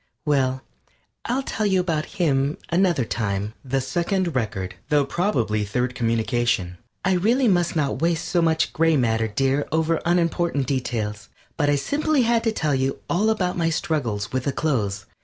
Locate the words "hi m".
2.17-2.57